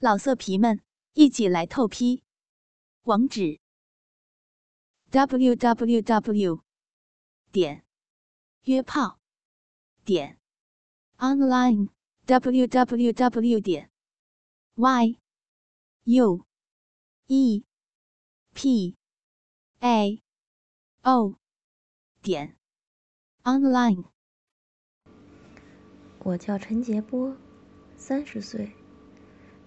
[0.00, 0.80] 老色皮们，
[1.14, 2.22] 一起来透批！
[3.02, 3.58] 网址
[5.10, 6.62] ：w w w
[7.50, 7.84] 点
[8.62, 9.18] 约炮
[10.04, 10.38] 点
[11.16, 11.88] online
[12.26, 13.90] w w w 点
[14.76, 15.18] y
[16.04, 16.46] u
[17.26, 17.64] e
[18.54, 18.96] p
[19.80, 20.22] a
[21.02, 21.34] o
[22.22, 22.56] 点
[23.42, 24.04] online。
[26.20, 27.36] 我叫陈杰波，
[27.96, 28.77] 三十岁。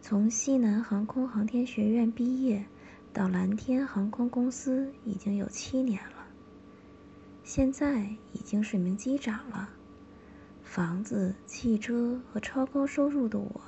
[0.04, 2.66] 从西南航空航天学院毕业，
[3.14, 6.26] 到蓝天航空公司已经有七年了。
[7.44, 9.70] 现在已经是名机长了，
[10.64, 13.62] 房子、汽车和超高收入的我，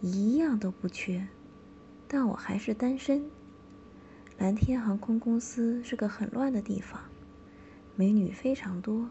[0.00, 1.28] 一样都不缺。
[2.08, 3.24] 但我还是单身。
[4.38, 7.00] 蓝天航空公司是个很乱的地方，
[7.94, 9.08] 美女非常多，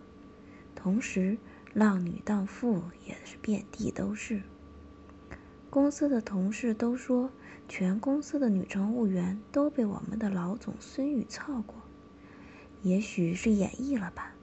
[0.75, 1.37] 同时
[1.73, 4.41] 浪女荡妇也是遍地都是。
[5.71, 7.29] 公司的同事都说，
[7.69, 11.75] 全公司的女乘务员都被我们的老总孙宇操过。
[12.83, 14.33] 也许是演绎了吧，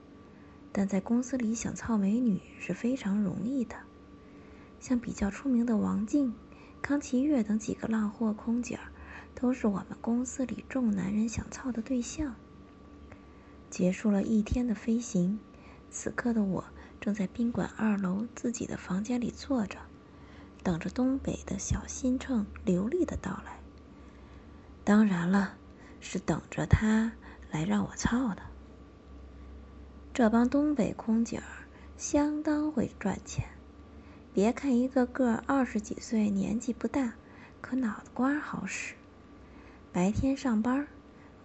[0.73, 3.77] 但在公司里想操美女是非常容易的。
[4.81, 6.33] 像比较出名的王静、
[6.81, 8.91] 康琪月等几个浪货空姐儿，
[9.34, 12.37] 都是我们公司里众男人想操的对象。
[13.69, 15.39] 结束了一天的飞行，
[15.91, 16.65] 此刻的我
[16.99, 19.77] 正在宾馆二楼自己的房间里坐着。
[20.69, 23.59] 等着东北的小新秤刘丽的到来。
[24.85, 25.55] 当然了，
[25.99, 27.13] 是等着他
[27.51, 28.43] 来让我操的。
[30.13, 31.65] 这帮东北空姐儿
[31.97, 33.47] 相当会赚钱，
[34.35, 37.15] 别看一个个二十几岁，年纪不大，
[37.63, 38.95] 可脑子瓜好使。
[39.91, 40.87] 白天上班，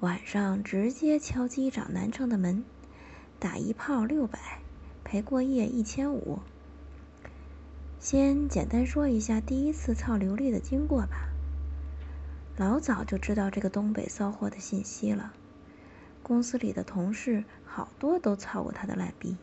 [0.02, 2.66] 晚上直接敲机长南城的门，
[3.40, 4.60] 打一炮六百，
[5.06, 6.40] 陪过夜一千五。
[8.04, 11.30] 先简单说一下第一次操刘丽的经过吧。
[12.58, 15.32] 老早就知道这个东北骚货的信息了，
[16.22, 19.38] 公司里的同事好多都操过他的烂逼。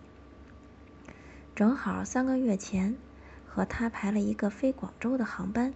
[1.54, 2.96] 正好三个月前，
[3.48, 5.72] 和他排了一个飞广州的航班，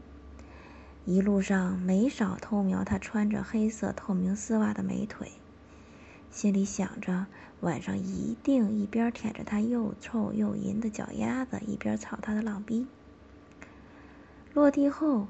[1.06, 5.32] 一路上没少偷瞄他穿着黑色透明丝袜的美腿。
[6.34, 7.26] 心里想着，
[7.60, 12.88] 晚上一定一边舔着他又臭又淫的脚丫子，一边操他的浪逼。
[14.52, 15.28] 落地后，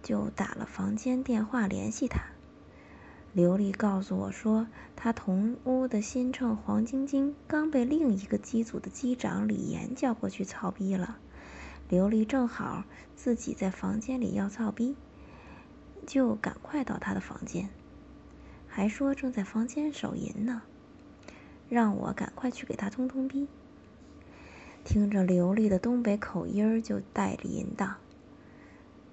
[0.00, 2.20] 就打了房间电话联系他。
[3.32, 11.18] 刘丽告诉我说，他同屋的新乘黄晶晶刚被另一个机组的机长李岩叫过去操逼了。
[11.88, 12.84] 刘丽正好
[13.16, 14.94] 自己在房间里要操逼，
[16.06, 17.70] 就赶快到他的房间。
[18.78, 20.62] 还说正在房间手淫呢，
[21.68, 23.48] 让我赶快去给他通通逼。
[24.84, 27.96] 听着流利的东北口音儿，就带着淫荡。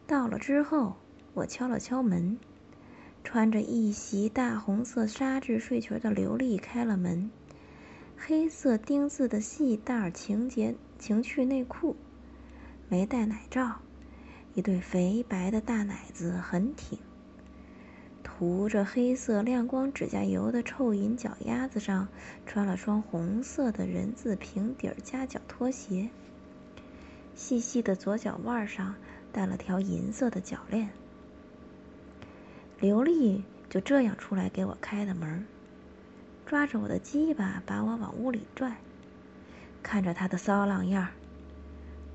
[0.06, 0.98] 到了之后，
[1.34, 2.38] 我敲了敲门，
[3.24, 7.32] 穿着一袭大红色纱质睡裙的刘丽开了门。
[8.16, 11.96] 黑色丁字的细带情节情趣内裤，
[12.88, 13.80] 没带奶罩，
[14.54, 17.00] 一对肥白的大奶子很挺。
[18.38, 22.10] 涂着黑色亮光指甲油的臭银脚丫子上，
[22.46, 26.10] 穿了双红色的人字平底儿夹脚拖鞋。
[27.34, 28.96] 细细的左脚腕上
[29.32, 30.90] 戴了条银色的脚链。
[32.82, 35.46] 刘丽就这样出来给我开的门，
[36.46, 38.76] 抓着我的鸡巴把我往屋里拽，
[39.82, 41.10] 看着他的骚浪样儿，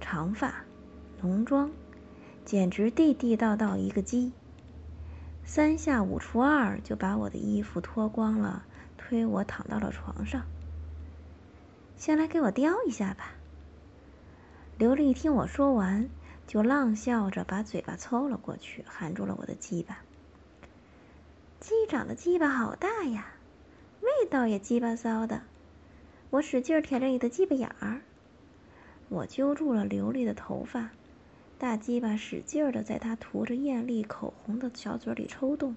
[0.03, 0.67] 长发，
[1.23, 1.71] 浓妆，
[2.45, 4.33] 简直地地道道一个鸡。
[5.45, 8.65] 三下五除二就把我的衣服脱光了，
[8.97, 10.43] 推我躺到了床上。
[11.97, 13.33] 先来给我叼一下吧。
[14.79, 16.09] 刘丽听我说完，
[16.47, 19.99] 就浪笑着把嘴巴凑了过去，含住了我的鸡巴。
[21.59, 23.35] 鸡长的鸡巴好大呀，
[24.01, 25.43] 味道也鸡巴骚的。
[26.31, 28.01] 我使劲舔着你的鸡巴眼儿。
[29.09, 30.91] 我揪住了刘丽的头发。
[31.61, 35.77] 大鸡巴使劲儿的在他涂着艳丽口红的小嘴里抽动。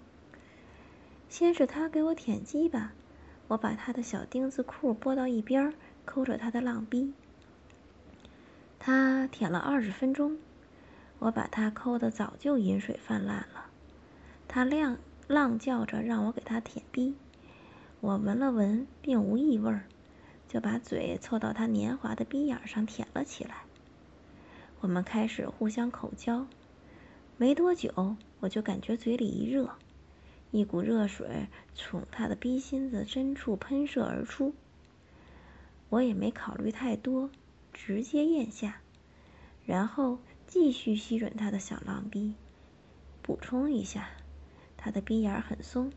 [1.27, 2.93] 先是他给我舔鸡巴，
[3.49, 5.73] 我把他的小丁字裤拨到一边，
[6.05, 7.11] 抠着他的浪逼。
[8.79, 10.37] 他舔了二十分钟，
[11.19, 13.65] 我把他抠的早就饮水泛滥了。
[14.47, 14.97] 他浪
[15.27, 17.13] 浪叫着让我给他舔逼，
[17.99, 19.77] 我闻了闻，并无异味，
[20.47, 23.63] 就把嘴凑到他年华的逼眼上舔了起来。
[24.83, 26.45] 我们开始互相口交，
[27.37, 29.69] 没多久，我就感觉嘴里一热，
[30.51, 34.53] 一股热水从他的逼心子深处喷射而出。
[35.87, 37.29] 我也没考虑太多，
[37.71, 38.81] 直接咽下，
[39.65, 42.33] 然后继续吸吮他的小浪逼，
[43.21, 44.09] 补充一下，
[44.75, 45.93] 他的逼眼很松，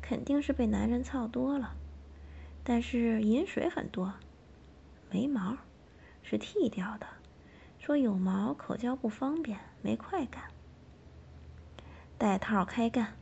[0.00, 1.74] 肯定是被男人操多了，
[2.64, 4.14] 但是饮水很多，
[5.10, 5.58] 没毛，
[6.22, 7.06] 是剃掉的。
[7.84, 10.44] 说有毛，口交不方便，没快感。
[12.16, 13.14] 带套开干，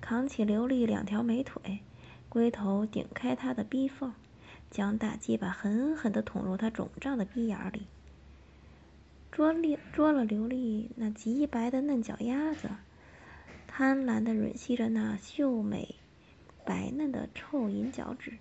[0.00, 1.78] 扛起刘丽两条美腿，
[2.28, 4.12] 龟头顶开她的逼缝，
[4.68, 7.86] 将大鸡巴狠狠地捅入她肿胀的逼眼里。
[9.30, 12.70] 捉力捉了刘丽那极白的嫩脚丫子，
[13.68, 15.94] 贪婪地吮吸着那秀美
[16.64, 18.38] 白嫩的臭银脚趾，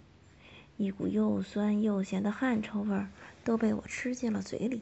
[0.77, 3.09] 一股又酸又咸的汗臭味儿
[3.43, 4.81] 都被我吃进了嘴里。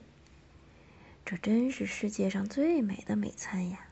[1.23, 3.88] 这真是世界上最美的美餐呀！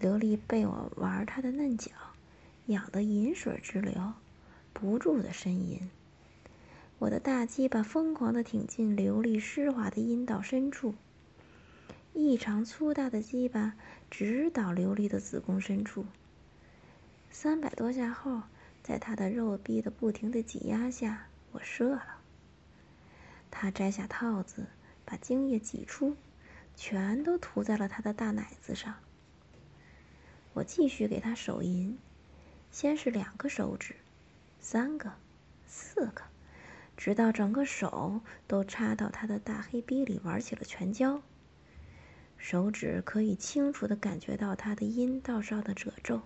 [0.00, 1.90] 琉璃被我玩她的嫩脚，
[2.66, 4.14] 痒得饮水直流，
[4.72, 5.90] 不住的呻吟。
[6.98, 10.94] 我的大鸡巴疯狂的挺进琉璃湿滑的阴道深处，
[12.14, 13.74] 异常粗大的鸡巴
[14.10, 16.06] 直捣琉璃的子宫深处。
[17.30, 18.42] 三百多下后，
[18.82, 22.20] 在他的肉壁的不停的挤压下，我射了。
[23.50, 24.66] 他摘下套子。
[25.10, 26.16] 把精液挤出，
[26.76, 28.94] 全都涂在了他的大奶子上。
[30.52, 31.98] 我继续给他手淫，
[32.70, 33.96] 先是两个手指，
[34.60, 35.14] 三个，
[35.66, 36.22] 四个，
[36.96, 41.20] 直到整个手都插到他的大黑逼里玩起了拳交。
[42.38, 46.22] 手指可以清楚的感觉到他的阴道上的褶皱，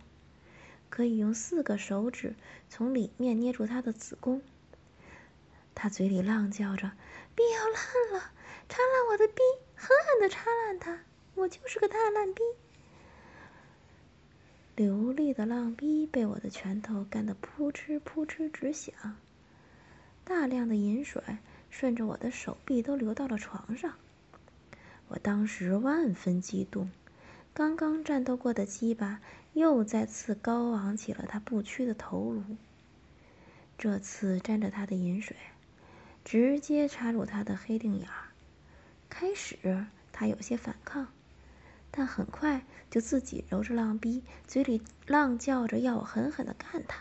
[0.91, 2.35] 可以用四个手指
[2.69, 4.43] 从里面捏住他的子宫。
[5.75, 6.93] 他嘴里浪叫着
[7.35, 8.33] ：“逼要烂了！”
[8.69, 9.43] 插烂我的逼，
[9.75, 11.01] 狠狠的插烂它！
[11.35, 12.43] 我就是个大烂逼。
[14.77, 19.17] 流利的浪逼被我的拳头干得扑哧扑哧直响，
[20.25, 21.23] 大量的饮水
[21.71, 23.95] 顺着我的手臂都流到了床上。
[25.09, 26.91] 我当时万分激动，
[27.53, 29.21] 刚刚战斗过的鸡巴
[29.53, 32.43] 又再次高昂起了他不屈的头颅。
[33.79, 35.37] 这次沾着他的饮水，
[36.25, 38.24] 直接插入他的黑腚眼儿。
[39.09, 39.59] 开始
[40.13, 41.09] 他有些反抗，
[41.91, 47.01] 但很快就自己揉着浪逼，嘴里浪叫着要我狠狠的干他。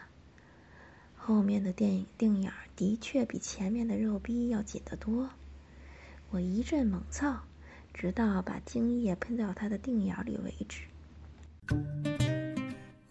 [1.15, 5.29] 后面的电影定眼的确比前面的肉逼要紧得多。
[6.31, 7.43] 我一阵猛操，
[7.93, 10.81] 直到把精液喷到他的定眼里为止。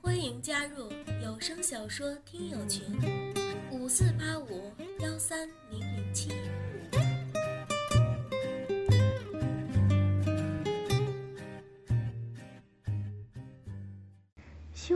[0.00, 0.90] 欢迎加入
[1.22, 2.84] 有声小说听友群：
[3.70, 6.32] 五四八五幺三零零七。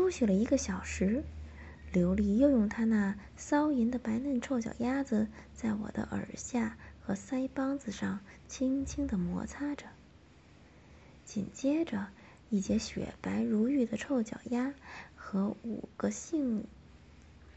[0.07, 1.25] 休息了一个小时，
[1.93, 9.87] 刘丽又用她那骚淫的白嫩臭脚丫子在我的耳下和腮帮子上轻轻地摩擦着。
[11.25, 12.07] 紧接着，
[12.51, 14.75] 一截雪白如玉的臭脚丫
[15.17, 16.65] 和五个性、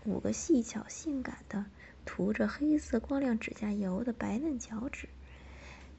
[0.06, 1.66] 五个细巧性感的
[2.04, 5.07] 涂着黑色光亮指甲油的白嫩脚趾，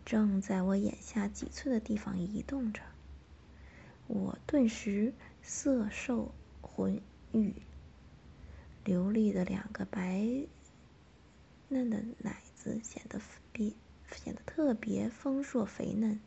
[0.04, 2.82] 正在我眼下几寸的地方移动着。
[4.08, 5.12] 我顿时。
[5.42, 6.34] 色受
[6.80, 6.98] 浑
[7.32, 7.52] 欲，
[8.86, 10.46] 流利的两个白
[11.68, 13.20] 嫩的奶子显得
[13.52, 13.74] 别
[14.10, 16.18] 显得特别丰硕肥嫩，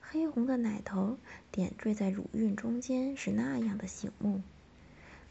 [0.00, 1.16] 黑红的奶头
[1.52, 4.42] 点缀在乳晕中间是那样的醒目，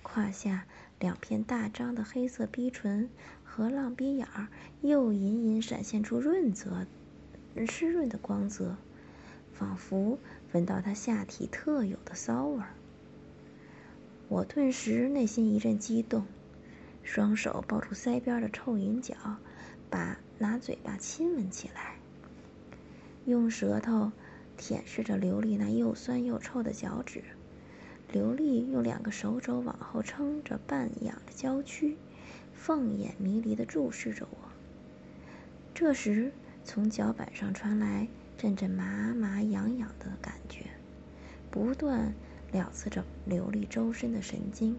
[0.02, 0.66] 胯下
[0.98, 3.10] 两片大张的黑色逼唇
[3.44, 4.48] 和浪逼眼儿
[4.80, 6.88] 又隐隐闪现出润泽
[7.68, 8.78] 湿润的光泽。
[9.52, 10.18] 仿佛
[10.54, 12.70] 闻到他下体特有的骚味儿，
[14.28, 16.26] 我顿时内心一阵激动，
[17.04, 19.16] 双手抱住腮边的臭银角，
[19.90, 21.96] 把拿嘴巴亲吻起来，
[23.26, 24.12] 用舌头
[24.58, 27.24] 舔舐着刘丽那又酸又臭的脚趾。
[28.12, 31.98] 刘丽用两个手肘往后撑着半仰的娇躯，
[32.54, 34.38] 凤眼迷离地注视着我。
[35.74, 36.32] 这时，
[36.64, 38.08] 从脚板上传来。
[38.38, 40.66] 阵阵麻麻痒痒的感觉，
[41.50, 42.14] 不断
[42.56, 44.78] 撩刺着刘丽周身的神经。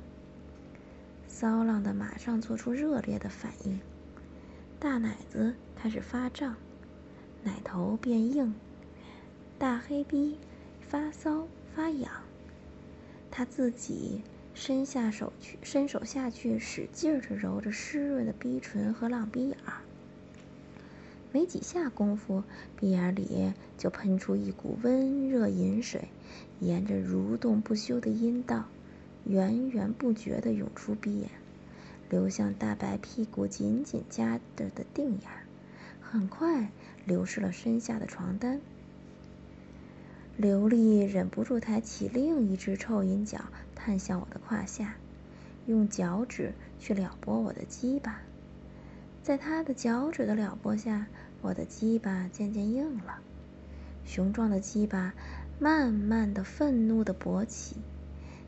[1.29, 3.79] 骚浪的马上做出热烈的反应，
[4.81, 6.57] 大奶子开始发胀，
[7.45, 8.55] 奶头变硬，
[9.59, 10.39] 大黑逼
[10.89, 12.11] 发骚发痒。
[13.31, 14.23] 他自己
[14.55, 19.75] 伸下手去，伸手下去，使劲儿的揉着湿润的逼唇和浪逼眼儿。
[21.31, 22.43] 没几下功夫，
[22.81, 26.09] 鼻眼里就喷出一股温热饮水，
[26.61, 28.65] 沿着蠕动不休的阴道，
[29.25, 31.31] 源源不绝地涌出鼻眼，
[32.09, 35.31] 流向大白屁股紧紧夹着的腚眼，
[36.01, 36.71] 很快
[37.05, 38.61] 流失了身下的床单。
[40.37, 43.41] 刘丽忍不住抬起另一只臭银脚，
[43.75, 44.97] 探向我的胯下，
[45.67, 48.21] 用脚趾去撩拨我的鸡巴。
[49.23, 51.07] 在他的脚趾的撩拨下，
[51.41, 53.19] 我的鸡巴渐渐硬了，
[54.05, 55.15] 雄壮的鸡巴
[55.59, 57.77] 慢慢的、愤怒的勃起，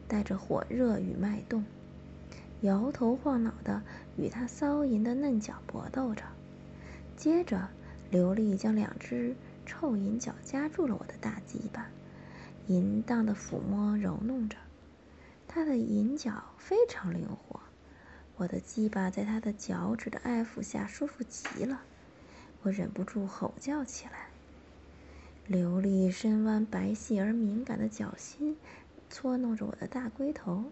[0.07, 1.65] 带着火热与脉动，
[2.61, 3.83] 摇头晃脑的
[4.17, 6.23] 与他骚淫的嫩脚搏斗着。
[7.17, 7.69] 接着，
[8.11, 9.35] 刘丽将两只
[9.65, 11.87] 臭银脚夹住了我的大鸡巴，
[12.67, 14.59] 淫荡的抚摸揉弄着。
[15.49, 17.61] 他的银脚非常灵活，
[18.37, 21.81] 我的鸡巴在他的脚趾的爱抚下舒服极了。
[22.63, 24.28] 我忍不住吼叫起来。
[25.51, 28.55] 刘丽深弯白细而敏感的脚心
[29.09, 30.65] 搓弄着我的大龟头，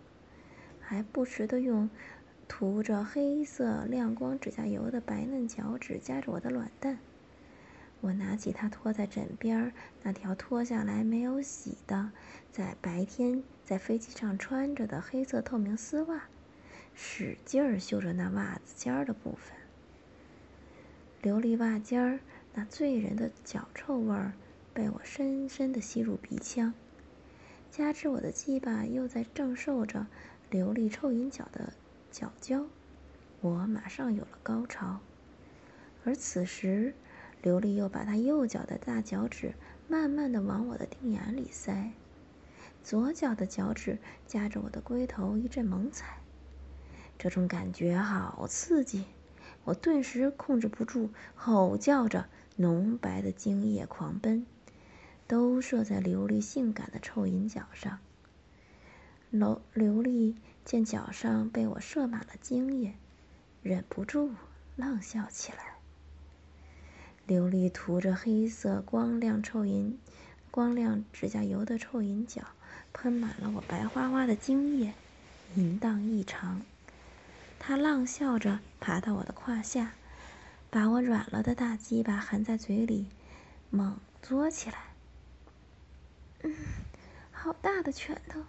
[0.80, 1.88] 还不时地用。
[2.46, 6.98] 涂着黑色亮光指甲油的白嫩脚趾夹着我的卵蛋，
[8.02, 12.12] 我拿起它拖在枕边那条脱下来没有洗的，
[12.52, 16.24] 在白天在飞机上穿着的黑色透明丝袜，
[16.94, 19.56] 使劲儿嗅着那袜子尖儿的部分。
[21.22, 22.20] 琉璃袜尖儿
[22.54, 24.34] 那醉人的脚臭味儿
[24.76, 26.74] 被我深深地吸入鼻腔，
[27.70, 30.06] 加之我的鸡巴又在正受着
[30.50, 31.72] 琉璃臭银脚的。
[32.10, 32.66] 脚胶，
[33.40, 35.00] 我马上有了高潮。
[36.04, 36.94] 而此时，
[37.40, 39.54] 刘丽又把她右脚的大脚趾
[39.88, 41.92] 慢慢的往我的腚眼里塞，
[42.82, 46.18] 左脚的脚趾夹着我的龟头一阵猛踩。
[47.18, 49.06] 这种感觉好刺激，
[49.64, 54.46] 我顿时控制不住，吼叫着，浓白的精液狂奔，
[55.26, 57.98] 都射在琉璃性感的臭银脚上。
[59.30, 60.36] 楼刘丽。
[60.66, 62.94] 见脚上被我射满了精液，
[63.62, 64.32] 忍不住
[64.74, 65.76] 浪笑起来。
[67.28, 69.96] 琉璃涂着黑色光亮臭银、
[70.50, 72.42] 光亮指甲油的臭银脚，
[72.92, 74.92] 喷满了我白花花的精液，
[75.54, 76.62] 淫荡异常。
[77.60, 79.92] 他浪笑着爬到我的胯下，
[80.68, 83.06] 把我软了的大鸡巴含在嘴里，
[83.70, 84.95] 猛嘬起来。
[86.42, 86.54] 嗯，
[87.32, 88.40] 好大的拳头！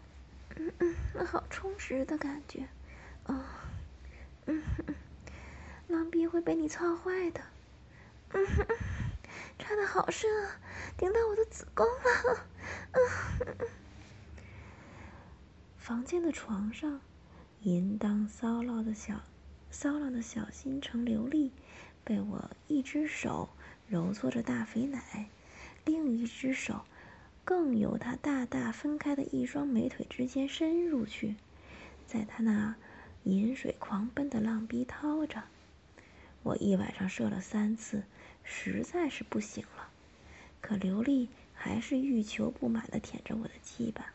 [0.55, 2.67] 嗯嗯，那好充实的感觉，
[3.25, 3.43] 哦，
[4.45, 4.95] 嗯嗯，
[5.87, 7.41] 狼鼻会被你操坏的，
[8.33, 8.67] 嗯嗯，
[9.59, 10.59] 插的好深啊，
[10.97, 12.47] 顶到我的子宫了，
[12.91, 12.99] 嗯
[13.59, 13.67] 嗯。
[15.77, 16.99] 房间的床上，
[17.61, 19.21] 淫荡骚浪的小
[19.71, 21.51] 骚浪的小心城流丽，
[22.03, 23.49] 被我一只手
[23.87, 25.29] 揉搓着大肥奶，
[25.85, 26.83] 另一只手。
[27.47, 31.37] 更由他大大分开的一双美腿之间深入去，
[32.05, 32.75] 在他那
[33.23, 35.43] 饮水狂奔的浪逼掏着，
[36.43, 38.03] 我一晚上射了三次，
[38.43, 39.87] 实在是不行了。
[40.59, 44.11] 可刘丽还是欲求不满的舔着我的鸡巴，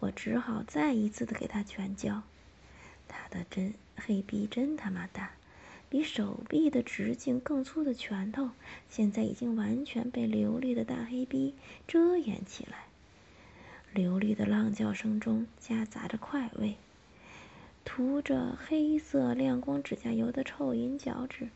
[0.00, 2.24] 我只好再一次的给他全交。
[3.06, 5.30] 他的真黑逼真他妈大！
[5.94, 8.50] 比手臂的直径更粗的拳头，
[8.90, 11.54] 现在已经完全被流利的大黑逼
[11.86, 12.86] 遮掩起来。
[13.92, 16.74] 流利的浪叫声中夹杂着快慰，
[17.84, 21.48] 涂着黑色亮光指甲油的臭银脚趾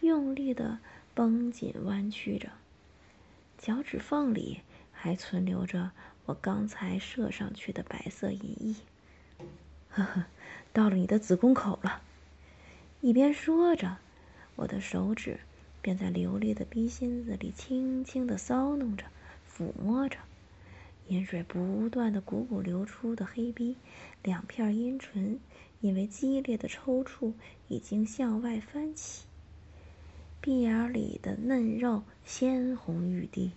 [0.00, 0.78] 用力的
[1.14, 2.50] 绷紧弯曲着，
[3.56, 4.60] 脚趾缝里
[4.92, 5.92] 还存留着
[6.26, 8.76] 我刚才射上去的白色银翼。
[9.88, 10.26] 呵呵，
[10.74, 12.02] 到了你的子宫口了。
[13.06, 13.98] 一边说着，
[14.56, 15.38] 我的手指
[15.80, 19.04] 便在流利的逼心子里轻轻的搔弄着、
[19.48, 20.18] 抚摸着，
[21.06, 23.76] 阴水不断的汩汩流出的黑逼，
[24.24, 25.38] 两片阴唇
[25.80, 27.34] 因为激烈的抽搐
[27.68, 29.26] 已经向外翻起，
[30.40, 33.52] 鼻眼里的嫩肉鲜红欲滴，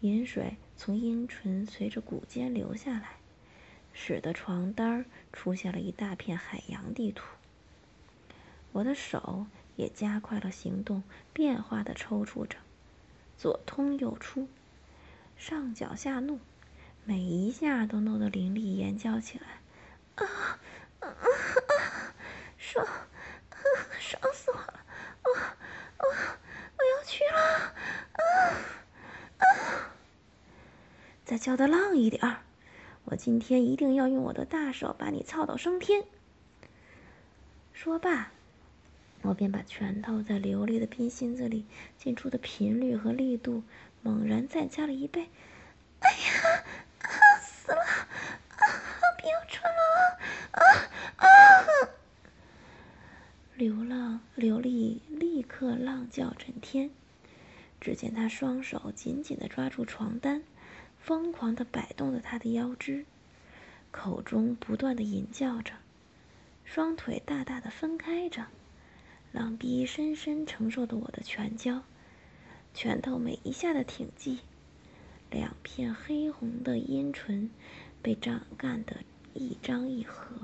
[0.00, 3.16] 饮水从阴唇随着骨尖流下来，
[3.92, 5.04] 使得床单
[5.34, 7.26] 出现了一大片海洋地图。
[8.74, 12.56] 我的手也加快了行动，变化的抽搐着，
[13.38, 14.48] 左通右出，
[15.36, 16.40] 上脚下怒，
[17.04, 19.46] 每一下都弄得凌厉尖叫起来，
[20.16, 20.58] 啊
[20.98, 22.14] 啊啊！
[22.58, 22.84] 爽，
[24.00, 24.84] 爽死我了！
[25.22, 25.30] 我
[25.98, 26.06] 我
[26.76, 27.74] 我要去了！
[28.12, 28.24] 啊
[29.38, 29.46] 啊！
[31.24, 32.40] 再叫的浪一点儿，
[33.04, 36.02] 我今天一定要用我的大手把你操到升天！
[37.72, 38.32] 说罢。
[39.24, 41.64] 我便把拳头在流利的冰心子里
[41.96, 43.62] 进出的频率和力度
[44.02, 45.30] 猛然再加了一倍。
[46.00, 46.64] 哎呀，
[47.00, 47.08] 啊
[47.40, 47.80] 死了！
[47.80, 48.62] 啊，
[49.18, 50.18] 不要穿了！
[50.52, 50.60] 啊
[51.16, 51.26] 啊！
[53.54, 56.90] 流浪流利立刻浪叫震天。
[57.80, 60.42] 只见他双手紧紧的抓住床单，
[61.00, 63.06] 疯狂地摆动着他的腰肢，
[63.90, 65.72] 口中不断地吟叫着，
[66.66, 68.46] 双腿大大的分开着，
[69.34, 71.82] 狼逼深深承受着我的拳脚，
[72.72, 74.38] 拳头每一下的挺进，
[75.28, 77.50] 两片黑红的阴唇
[78.00, 78.94] 被张干得
[79.32, 80.36] 一张一合，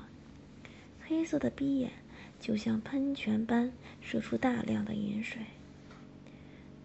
[1.07, 1.93] 黑色的逼眼
[2.41, 5.41] 就像喷泉般射出大量的饮水。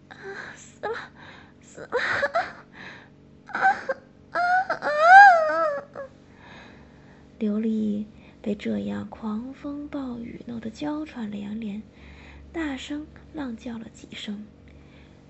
[0.08, 0.16] 啊，
[0.54, 0.92] 死了，
[1.60, 1.90] 死了！
[3.46, 3.60] 啊
[4.30, 4.38] 啊
[4.78, 4.88] 啊！
[7.40, 8.04] 琉璃
[8.40, 11.82] 被这样狂风暴雨弄得娇喘连连，
[12.56, 14.46] 大声浪叫了几声，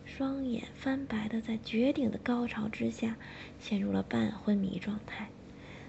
[0.04, 3.16] 双眼翻白的，在绝顶的高潮之下
[3.58, 5.28] 陷入了半昏迷状态，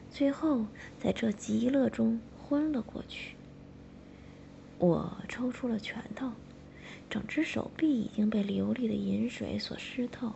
[0.10, 0.66] 最后
[0.98, 3.36] 在这极乐中昏了过去。
[4.80, 6.32] 我抽出了拳头。
[7.08, 10.34] 整只手臂已经被流利的饮水所湿透，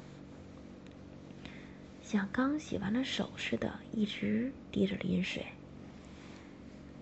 [2.04, 5.48] 像刚洗完了手似的，一直滴着饮水。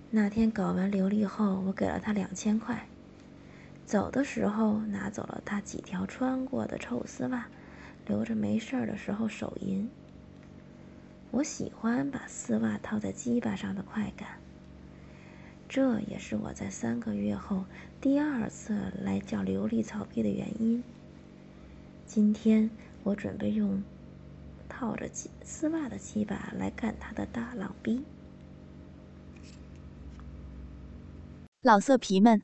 [0.10, 2.88] 那天搞完琉璃后，我给了他两千块，
[3.89, 7.48] 走的时候拿走了他几条穿过的臭丝袜，
[8.05, 9.89] 留着没事儿的时候手淫。
[11.31, 14.38] 我喜欢把丝袜套在鸡巴上的快感。
[15.67, 17.65] 这也是我在三个月后
[18.00, 20.84] 第二次来叫琉璃草逼的原因。
[22.05, 22.69] 今天
[23.01, 23.84] 我准备用
[24.69, 25.10] 套着
[25.41, 28.03] 丝袜的鸡巴来干他的大浪逼。
[31.63, 32.43] 老色皮们，